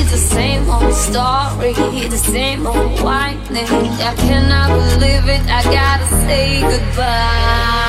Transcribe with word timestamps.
It's 0.00 0.10
the 0.12 0.16
same 0.16 0.70
old 0.70 0.94
story, 0.94 1.74
the 2.08 2.16
same 2.16 2.66
old 2.66 3.00
whining. 3.02 3.66
I 3.66 4.14
cannot 4.16 4.68
believe 4.70 5.28
it. 5.28 5.42
I 5.50 5.62
gotta 5.64 6.06
say 6.26 6.60
goodbye. 6.60 7.87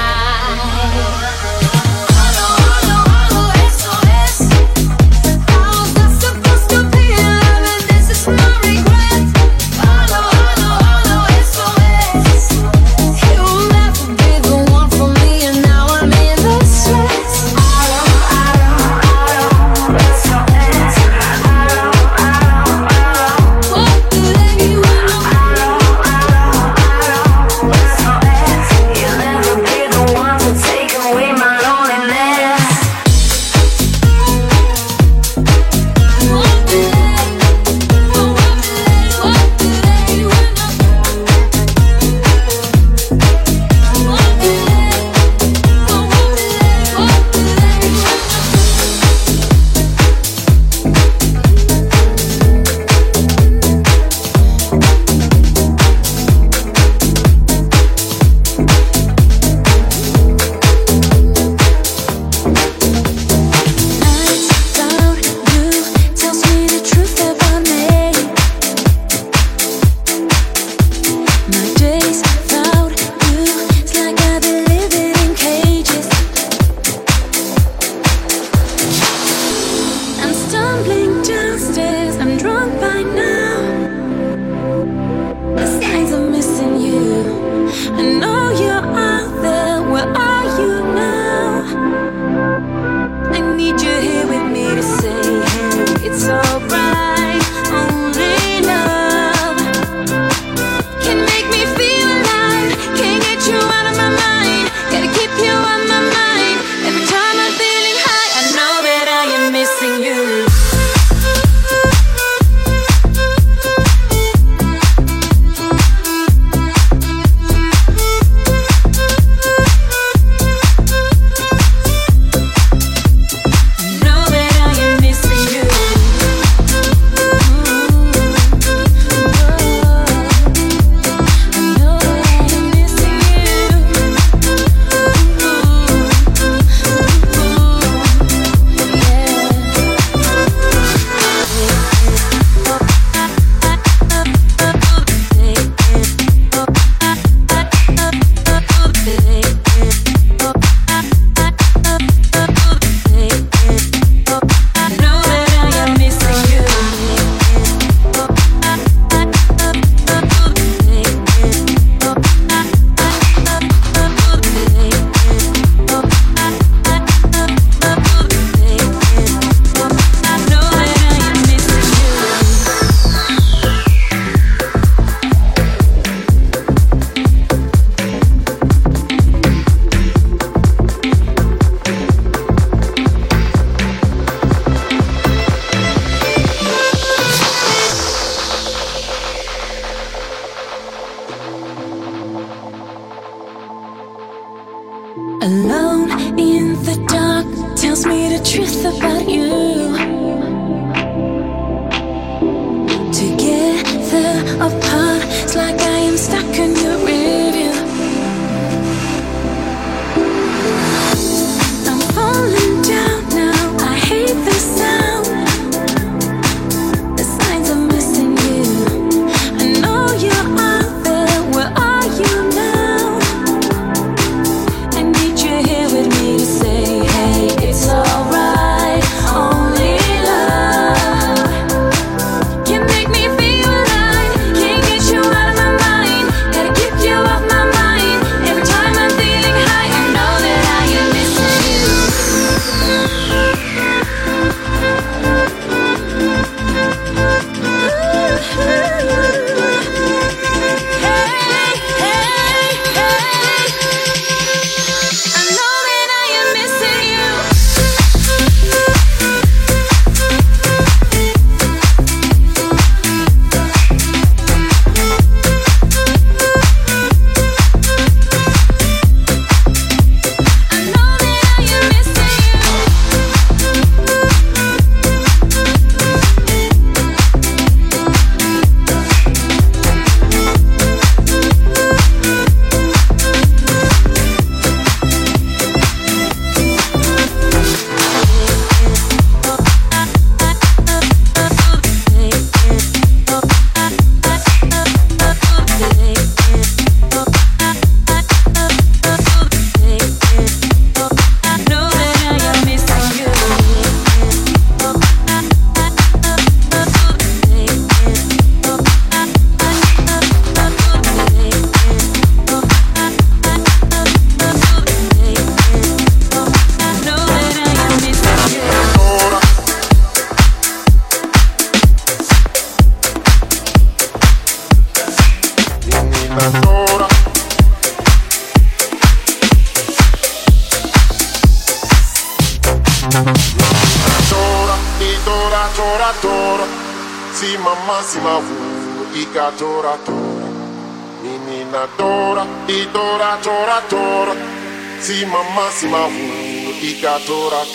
máxima 345.59 345.97
voando 346.07 346.71
e 346.81 346.94
gatora, 346.94 347.66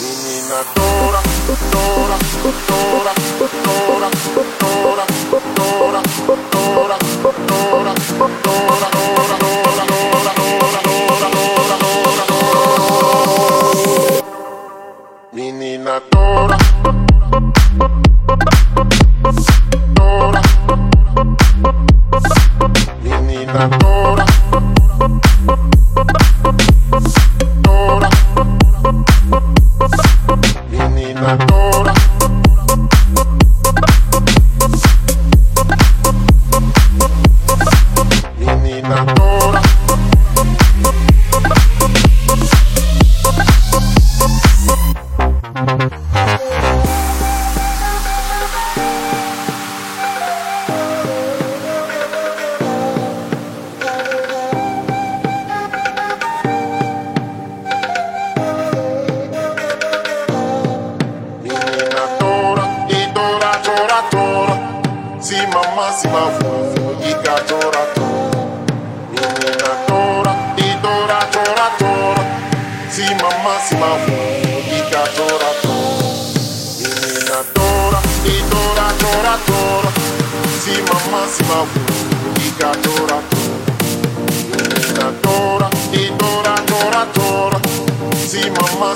menina 0.00 0.64
dora, 0.74 1.22
dora, 1.72 2.18
dora. 2.68 3.47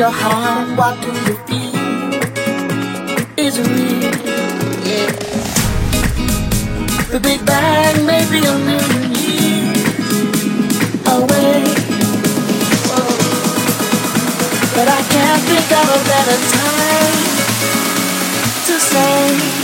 your 0.00 0.10
heart, 0.10 0.78
what 0.78 0.98
do 1.02 1.08
you 1.08 1.36
feel? 1.44 1.74
Is 3.36 3.58
it 3.58 3.66
real? 3.68 4.16
Yeah. 4.88 5.12
The 7.12 7.20
Big 7.20 7.44
Bang 7.44 8.06
may 8.06 8.24
be 8.30 8.38
a 8.38 8.56
million 8.70 9.12
years 9.12 9.84
away, 11.04 11.64
Whoa. 12.88 13.12
but 14.74 14.88
I 14.88 15.02
can't 15.12 15.42
think 15.50 15.70
of 15.80 15.86
a 15.96 16.00
better 16.08 16.38
time 16.56 17.20
to 18.68 18.80
say. 18.80 19.59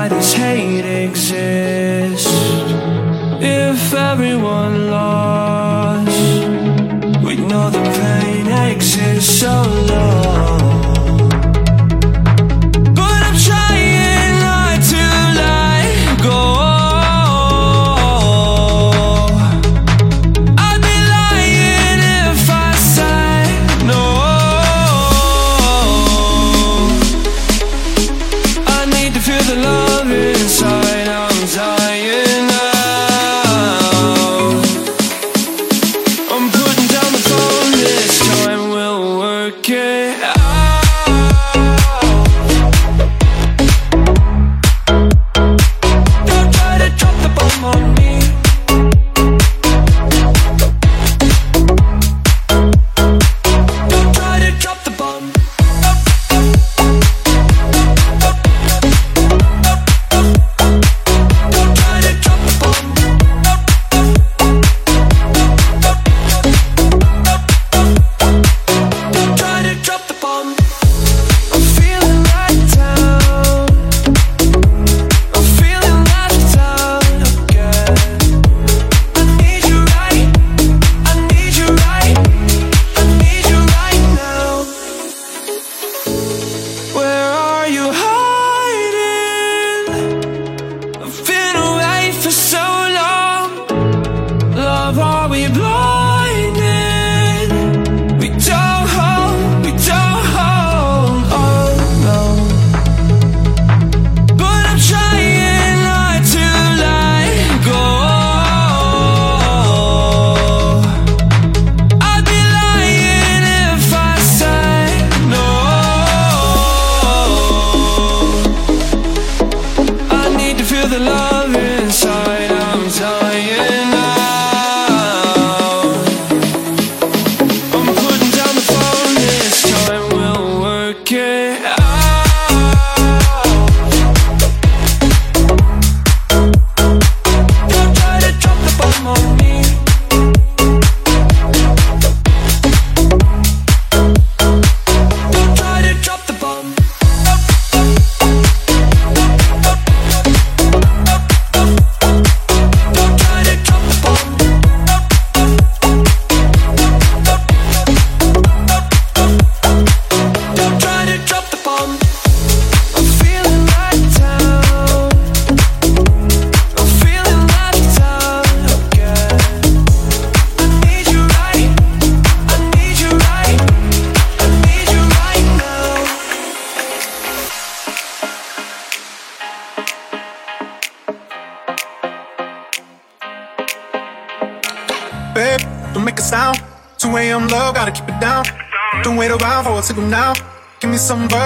why 0.00 0.08
does 0.08 0.32
hate 0.32 1.04
exist? 1.04 2.26
If 3.38 3.92
everyone 3.92 4.90
lost, 4.90 6.08
we 7.22 7.36
know 7.36 7.68
the 7.68 7.84
pain 7.98 8.46
exists. 8.72 9.40
So 9.40 9.79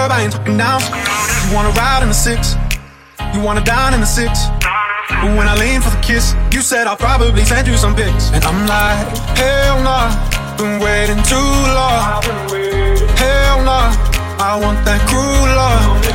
talking 0.09 0.57
now. 0.57 0.77
You 1.47 1.55
wanna 1.55 1.71
ride 1.71 2.03
in 2.03 2.09
the 2.09 2.13
six? 2.13 2.55
You 3.33 3.41
wanna 3.41 3.63
dine 3.63 3.93
in 3.93 4.01
the 4.01 4.05
six? 4.05 4.47
But 5.09 5.35
when 5.37 5.47
I 5.47 5.55
lean 5.57 5.81
for 5.81 5.89
the 5.89 6.01
kiss, 6.01 6.35
you 6.51 6.61
said 6.61 6.85
I'll 6.87 6.97
probably 6.97 7.43
send 7.43 7.67
you 7.67 7.77
some 7.77 7.95
pics. 7.95 8.29
And 8.31 8.43
I'm 8.43 8.67
like, 8.67 9.17
hell 9.37 9.81
nah, 9.81 10.13
been 10.57 10.79
waiting 10.79 11.21
too 11.23 11.51
long. 11.73 12.21
Hell 13.17 13.63
nah, 13.63 13.89
I 14.37 14.59
want 14.61 14.85
that 14.85 15.01
cruel 15.09 15.49
love. 15.57 16.05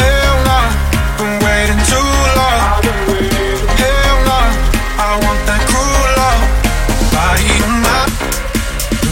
Hell 0.00 0.36
nah, 0.48 0.64
been 1.20 1.36
waiting 1.44 1.80
too 1.92 2.10
long. 2.40 2.64
Hell 3.80 4.18
nah, 4.24 4.48
I 4.96 5.12
want 5.24 5.40
that 5.44 5.62
cruel 5.68 6.08
love. 6.20 6.42
Body 7.12 7.52
on 7.68 7.74
my, 7.84 8.08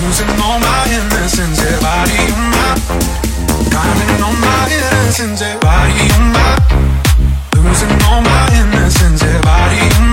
losing 0.01 0.33
all 0.41 0.59
my 0.61 0.81
innocence. 0.89 1.61
Yeah, 1.61 1.77
body 1.81 2.21
on 2.33 2.45
my, 2.57 2.73
grinding 3.83 4.23
on 4.23 4.35
my 4.41 4.69
innocence. 4.71 5.43
Body 5.61 6.07
on 6.17 6.25
my, 6.33 6.51
losing 7.57 8.03
all 8.07 8.23
my 8.23 8.49
innocence. 8.55 9.23
Body 9.43 9.81
on 9.99 10.07
my, 10.07 10.12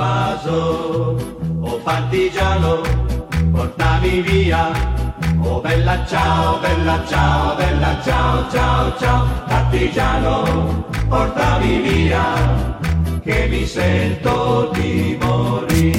l'invaso. 0.00 1.16
Oh 1.60 1.78
partigiano, 1.82 2.80
portami 3.52 4.22
via. 4.22 4.72
Oh 5.42 5.60
bella 5.60 6.04
ciao, 6.06 6.58
bella 6.58 7.04
ciao, 7.06 7.54
bella 7.56 8.00
ciao, 8.02 8.50
ciao, 8.50 8.96
ciao. 8.98 9.26
Partigiano, 9.46 10.84
portami 11.08 11.80
via, 11.80 12.24
che 13.22 13.46
mi 13.48 13.66
sento 13.66 14.70
di 14.72 15.18
morire. 15.20 15.89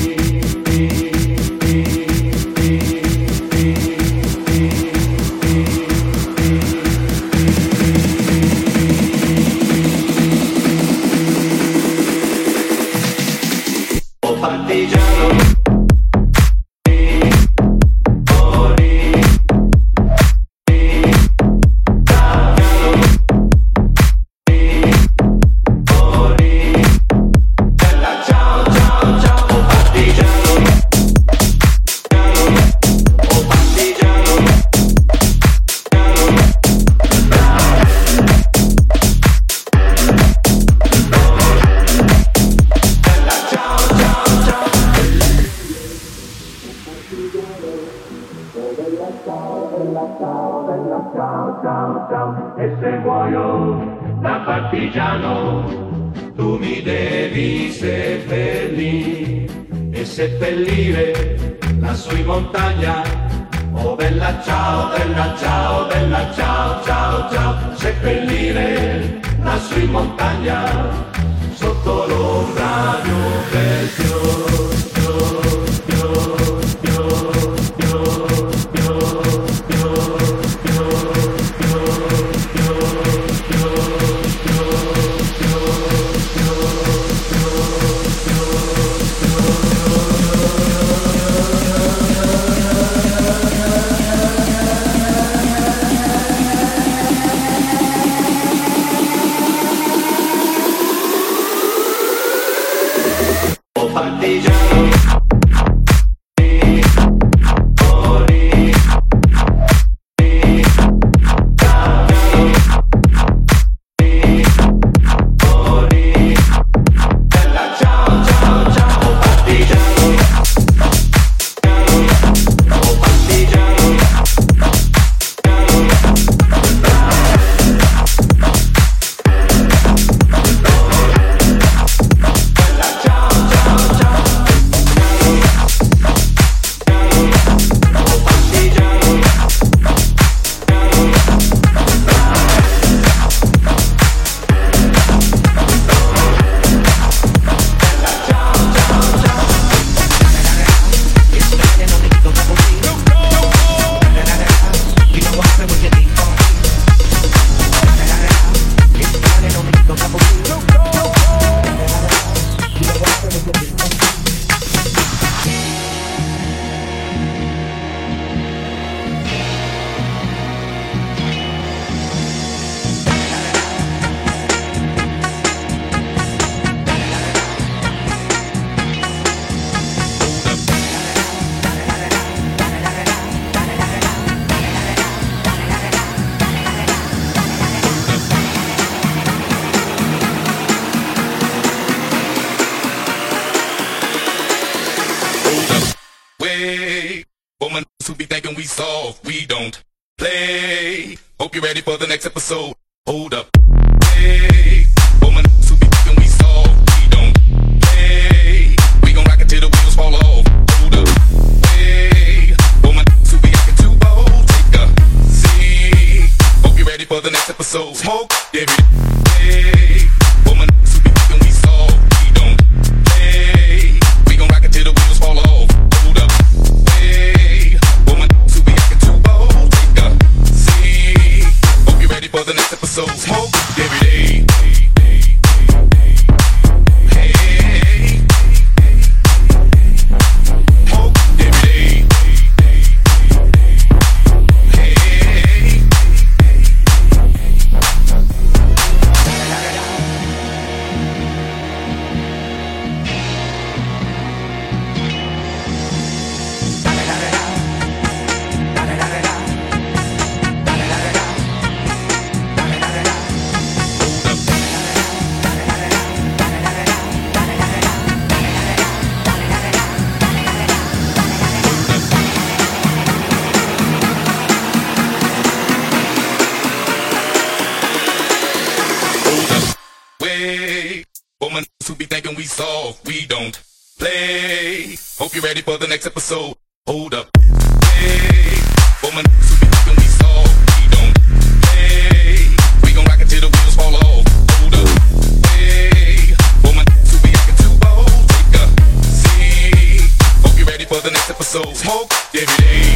Episode. 301.53 301.75
Smoke 301.75 302.13
every 302.33 302.65
day. 302.65 302.90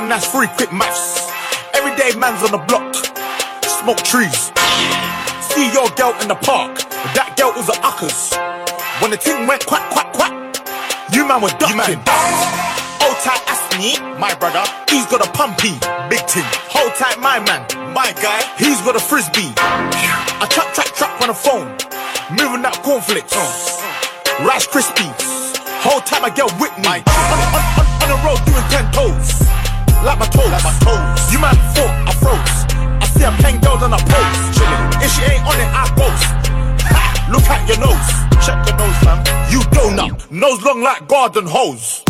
One, 0.00 0.08
that's 0.08 0.30
three 0.30 0.46
quick 0.56 0.72
maths. 0.72 1.26
Everyday 1.74 2.14
man's 2.18 2.42
on 2.46 2.52
the 2.52 2.62
block, 2.70 2.94
smoke 3.66 3.98
trees. 4.06 4.52
See 5.50 5.66
your 5.74 5.90
girl 5.98 6.14
in 6.22 6.28
the 6.28 6.38
park, 6.38 6.78
but 6.78 7.12
that 7.18 7.34
girl 7.34 7.50
was 7.58 7.66
a 7.66 7.76
uckers. 7.82 8.30
When 9.02 9.10
the 9.10 9.16
thing 9.16 9.46
went 9.46 9.66
quack, 9.66 9.90
quack, 9.90 10.12
quack, 10.14 10.34
you 11.12 11.26
man 11.26 11.42
were 11.42 11.54
ducking. 11.58 11.98
Hold 13.02 13.18
tight, 13.26 13.42
Asni, 13.50 13.98
my 14.18 14.34
brother. 14.38 14.62
He's 14.86 15.06
got 15.06 15.24
a 15.24 15.30
pumpy, 15.34 15.74
big 16.06 16.22
thing. 16.30 16.46
Hold 16.70 16.94
tight, 16.94 17.18
my 17.18 17.42
man, 17.42 17.66
my 17.92 18.14
guy. 18.22 18.46
He's 18.54 18.78
got 18.82 18.94
a 18.94 19.02
frisbee. 19.02 19.50
I 19.58 20.46
trap, 20.50 20.74
trap, 20.74 20.94
trap 20.94 21.22
on 21.22 21.28
the 21.28 21.34
phone, 21.34 21.66
moving 22.38 22.62
that 22.62 22.78
cornflakes. 22.86 23.34
Rice 24.46 24.66
Krispies. 24.70 25.58
Whole 25.82 26.00
time 26.00 26.24
I 26.24 26.30
get 26.30 26.46
with 26.62 26.74
me. 26.78 27.02
On, 27.02 27.38
on, 27.42 27.62
on, 27.78 27.86
on 28.02 28.08
the 28.14 28.18
road 28.22 28.38
doing 28.46 28.66
ten 28.70 28.86
toes. 28.94 29.57
Like 30.04 30.18
my 30.18 30.26
toes. 30.26 30.50
Like 30.50 30.64
my 30.64 30.74
toes. 30.80 31.32
You 31.32 31.38
man 31.40 31.56
thought 31.74 31.94
I 32.06 32.12
froze. 32.22 32.58
I 33.02 33.06
see 33.12 33.24
a 33.24 33.32
pen 33.42 33.60
girls 33.60 33.82
on 33.82 33.92
a 33.92 33.98
pose. 33.98 34.40
Chillin'. 34.54 35.02
If 35.02 35.10
she 35.12 35.22
ain't 35.22 35.44
on 35.44 35.58
it, 35.58 35.70
I 35.74 35.84
boast. 35.96 36.24
Ha! 36.92 37.28
Look 37.30 37.44
at 37.50 37.68
your 37.68 37.78
nose. 37.78 38.08
Check 38.44 38.66
your 38.66 38.76
nose, 38.78 38.98
fam. 39.02 39.18
You 39.50 39.60
donut. 39.74 40.30
Nose 40.30 40.62
long 40.62 40.82
like 40.82 41.08
garden 41.08 41.46
hose. 41.46 42.04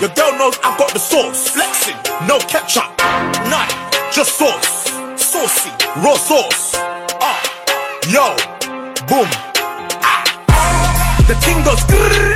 Your 0.00 0.08
girl 0.14 0.32
knows 0.38 0.58
I've 0.64 0.78
got 0.78 0.94
the 0.94 0.98
sauce, 0.98 1.50
flexing. 1.50 1.96
No 2.26 2.38
ketchup, 2.38 2.88
none, 3.50 3.68
just 4.10 4.38
sauce. 4.38 4.88
Saucy, 5.20 5.68
raw 5.96 6.14
sauce. 6.16 6.72
Ah, 7.20 7.38
yo, 8.08 8.34
boom. 9.06 9.28
Ah. 10.00 10.24
The 11.28 11.34
thing 11.34 11.62
goes 11.64 11.80
grrrr. 11.84 12.29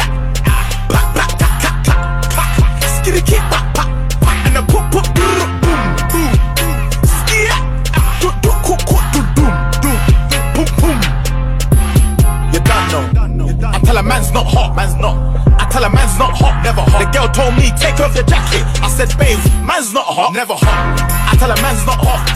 Never 20.34 20.58
hot. 20.58 20.98
I 21.30 21.38
tell 21.38 21.46
a 21.46 21.54
man's 21.62 21.86
not 21.86 22.02
hot. 22.02 22.26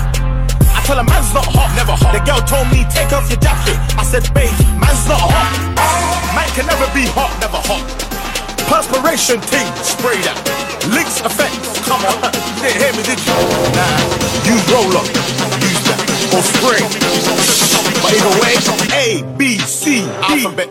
I 0.70 0.78
tell 0.86 1.02
a 1.02 1.02
man's 1.02 1.34
not 1.34 1.50
hot, 1.50 1.74
never 1.74 1.98
hot. 1.98 2.14
The 2.14 2.22
girl 2.22 2.38
told 2.46 2.70
me, 2.70 2.86
take 2.94 3.10
off 3.10 3.26
your 3.26 3.42
jacket. 3.42 3.74
I 3.98 4.06
said, 4.06 4.22
babe, 4.30 4.54
man's 4.78 5.02
not 5.10 5.18
hot. 5.18 5.50
Man 6.30 6.46
can 6.54 6.70
never 6.70 6.86
be 6.94 7.10
hot, 7.10 7.34
never 7.42 7.58
hot. 7.58 7.82
Perspiration 8.70 9.42
team, 9.50 9.66
spray 9.82 10.14
that. 10.22 10.38
Links 10.94 11.18
effects, 11.26 11.82
come 11.82 11.98
on. 12.06 12.14
You 12.62 12.70
didn't 12.70 12.78
hear 12.86 12.94
me, 12.94 13.02
did 13.02 13.18
you? 13.18 13.34
Nah, 13.74 14.46
use 14.46 14.62
roll 14.70 14.94
up, 14.94 15.08
use 15.58 15.82
that. 15.90 15.98
Or 16.38 16.42
spray. 16.46 16.78
But 17.98 18.14
either 18.14 18.30
way, 18.38 18.54
A, 18.94 19.26
B, 19.34 19.58
C, 19.58 20.06
D. 20.06 20.46
Alphabet. 20.46 20.70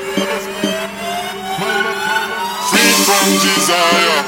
desire. 3.39 4.23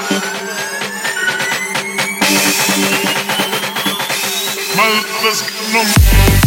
My, 4.75 4.89
let's 5.23 5.41
no. 5.73 6.42